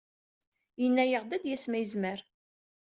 Yenna-aɣ-d 0.81 1.31
ad 1.35 1.41
d-yas 1.43 1.65
ma 1.69 1.77
yezmer. 1.81 2.19